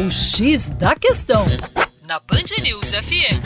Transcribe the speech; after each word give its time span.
O 0.00 0.10
X 0.10 0.70
da 0.70 0.94
Questão, 0.96 1.44
na 2.08 2.18
Band 2.20 2.62
News 2.62 2.92
FM. 2.92 3.36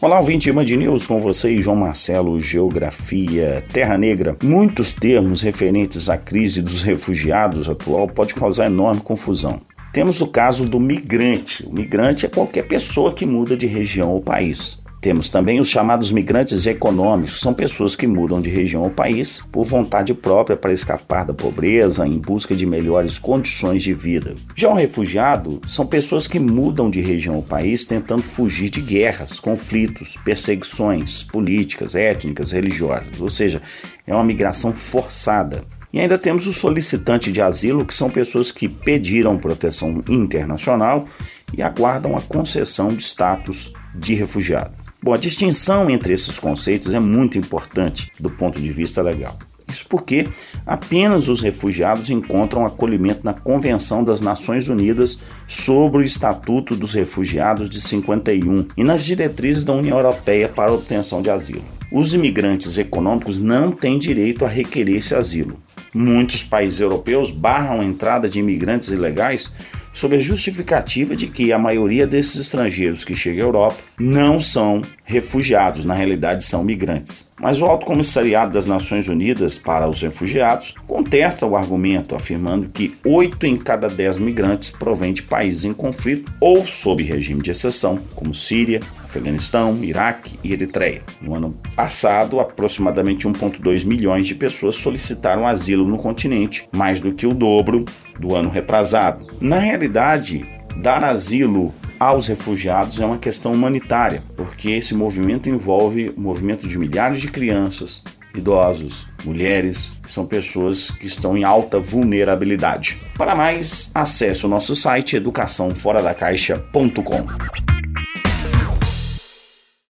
Olá, 0.00 0.18
ouvinte 0.18 0.50
Band 0.50 0.64
News, 0.64 1.06
com 1.06 1.20
vocês, 1.20 1.64
João 1.64 1.76
Marcelo, 1.76 2.40
Geografia, 2.40 3.62
Terra 3.72 3.96
Negra. 3.96 4.36
Muitos 4.42 4.90
termos 4.90 5.42
referentes 5.42 6.08
à 6.08 6.18
crise 6.18 6.60
dos 6.60 6.82
refugiados 6.82 7.70
atual 7.70 8.08
pode 8.08 8.34
causar 8.34 8.66
enorme 8.66 9.00
confusão. 9.00 9.60
Temos 9.92 10.20
o 10.20 10.26
caso 10.26 10.64
do 10.64 10.80
migrante. 10.80 11.64
O 11.64 11.72
migrante 11.72 12.26
é 12.26 12.28
qualquer 12.28 12.66
pessoa 12.66 13.14
que 13.14 13.24
muda 13.24 13.56
de 13.56 13.68
região 13.68 14.10
ou 14.10 14.20
país. 14.20 14.81
Temos 15.02 15.28
também 15.28 15.58
os 15.58 15.68
chamados 15.68 16.12
migrantes 16.12 16.64
econômicos, 16.64 17.40
são 17.40 17.52
pessoas 17.52 17.96
que 17.96 18.06
mudam 18.06 18.40
de 18.40 18.48
região 18.48 18.84
ao 18.84 18.90
país 18.90 19.42
por 19.50 19.64
vontade 19.64 20.14
própria 20.14 20.56
para 20.56 20.72
escapar 20.72 21.26
da 21.26 21.34
pobreza 21.34 22.06
em 22.06 22.16
busca 22.20 22.54
de 22.54 22.64
melhores 22.64 23.18
condições 23.18 23.82
de 23.82 23.92
vida. 23.92 24.36
Já 24.54 24.68
um 24.70 24.74
refugiado 24.74 25.60
são 25.66 25.84
pessoas 25.84 26.28
que 26.28 26.38
mudam 26.38 26.88
de 26.88 27.00
região 27.00 27.34
ao 27.34 27.42
país 27.42 27.84
tentando 27.84 28.22
fugir 28.22 28.70
de 28.70 28.80
guerras, 28.80 29.40
conflitos, 29.40 30.16
perseguições 30.24 31.24
políticas, 31.24 31.96
étnicas, 31.96 32.52
religiosas, 32.52 33.20
ou 33.20 33.28
seja, 33.28 33.60
é 34.06 34.14
uma 34.14 34.22
migração 34.22 34.72
forçada. 34.72 35.64
E 35.92 35.98
ainda 35.98 36.16
temos 36.16 36.46
o 36.46 36.52
solicitante 36.52 37.32
de 37.32 37.42
asilo, 37.42 37.84
que 37.84 37.92
são 37.92 38.08
pessoas 38.08 38.52
que 38.52 38.68
pediram 38.68 39.36
proteção 39.36 40.00
internacional 40.08 41.08
e 41.52 41.60
aguardam 41.60 42.16
a 42.16 42.20
concessão 42.20 42.86
de 42.86 43.02
status 43.02 43.72
de 43.96 44.14
refugiado. 44.14 44.81
Bom, 45.02 45.12
a 45.12 45.16
distinção 45.16 45.90
entre 45.90 46.12
esses 46.12 46.38
conceitos 46.38 46.94
é 46.94 47.00
muito 47.00 47.36
importante 47.36 48.12
do 48.20 48.30
ponto 48.30 48.60
de 48.60 48.72
vista 48.72 49.02
legal. 49.02 49.36
Isso 49.68 49.84
porque 49.88 50.28
apenas 50.64 51.28
os 51.28 51.40
refugiados 51.40 52.08
encontram 52.08 52.64
acolhimento 52.64 53.22
na 53.24 53.32
Convenção 53.32 54.04
das 54.04 54.20
Nações 54.20 54.68
Unidas 54.68 55.18
sobre 55.48 56.02
o 56.02 56.04
Estatuto 56.04 56.76
dos 56.76 56.94
Refugiados 56.94 57.68
de 57.68 57.80
51 57.80 58.68
e 58.76 58.84
nas 58.84 59.04
diretrizes 59.04 59.64
da 59.64 59.72
União 59.72 59.96
Europeia 59.96 60.48
para 60.48 60.70
a 60.70 60.74
obtenção 60.74 61.20
de 61.20 61.30
asilo. 61.30 61.64
Os 61.90 62.14
imigrantes 62.14 62.78
econômicos 62.78 63.40
não 63.40 63.72
têm 63.72 63.98
direito 63.98 64.44
a 64.44 64.48
requerer 64.48 64.98
esse 64.98 65.14
asilo. 65.14 65.58
Muitos 65.92 66.42
países 66.42 66.80
europeus 66.80 67.30
barram 67.30 67.80
a 67.80 67.84
entrada 67.84 68.28
de 68.28 68.38
imigrantes 68.38 68.88
ilegais 68.88 69.52
sob 69.92 70.16
a 70.16 70.18
justificativa 70.18 71.14
de 71.14 71.26
que 71.26 71.52
a 71.52 71.58
maioria 71.58 72.06
desses 72.06 72.40
estrangeiros 72.40 73.04
que 73.04 73.14
chegam 73.14 73.44
à 73.44 73.48
Europa 73.48 73.76
não 73.98 74.40
são 74.40 74.80
refugiados, 75.04 75.84
na 75.84 75.94
realidade 75.94 76.44
são 76.44 76.64
migrantes. 76.64 77.30
Mas 77.40 77.60
o 77.60 77.66
Alto 77.66 77.86
Comissariado 77.86 78.54
das 78.54 78.66
Nações 78.66 79.08
Unidas 79.08 79.58
para 79.58 79.88
os 79.88 80.00
Refugiados 80.00 80.74
contesta 80.86 81.46
o 81.46 81.56
argumento, 81.56 82.14
afirmando 82.14 82.68
que 82.68 82.94
8 83.04 83.46
em 83.46 83.56
cada 83.56 83.88
10 83.88 84.18
migrantes 84.18 84.70
provêm 84.70 85.12
de 85.12 85.22
países 85.22 85.64
em 85.64 85.72
conflito 85.72 86.32
ou 86.40 86.66
sob 86.66 87.02
regime 87.02 87.42
de 87.42 87.50
exceção, 87.50 87.98
como 88.14 88.34
Síria, 88.34 88.80
Afeganistão, 89.12 89.84
Iraque 89.84 90.38
e 90.42 90.54
Eritreia. 90.54 91.02
No 91.20 91.36
ano 91.36 91.54
passado, 91.76 92.40
aproximadamente 92.40 93.28
1,2 93.28 93.84
milhões 93.84 94.26
de 94.26 94.34
pessoas 94.34 94.76
solicitaram 94.76 95.46
asilo 95.46 95.86
no 95.86 95.98
continente, 95.98 96.66
mais 96.74 96.98
do 96.98 97.12
que 97.12 97.26
o 97.26 97.34
dobro 97.34 97.84
do 98.18 98.34
ano 98.34 98.48
retrasado. 98.48 99.26
Na 99.38 99.58
realidade, 99.58 100.48
dar 100.78 101.04
asilo 101.04 101.74
aos 102.00 102.26
refugiados 102.26 102.98
é 103.00 103.04
uma 103.04 103.18
questão 103.18 103.52
humanitária, 103.52 104.22
porque 104.34 104.70
esse 104.70 104.94
movimento 104.94 105.50
envolve 105.50 106.10
o 106.16 106.20
movimento 106.20 106.66
de 106.66 106.78
milhares 106.78 107.20
de 107.20 107.28
crianças, 107.28 108.02
idosos, 108.34 109.06
mulheres, 109.24 109.92
que 110.02 110.10
são 110.10 110.24
pessoas 110.24 110.90
que 110.90 111.06
estão 111.06 111.36
em 111.36 111.44
alta 111.44 111.78
vulnerabilidade. 111.78 112.98
Para 113.16 113.34
mais, 113.34 113.90
acesse 113.94 114.46
o 114.46 114.48
nosso 114.48 114.74
site 114.74 115.16
educaçãoforadacaixa.com. 115.16 117.71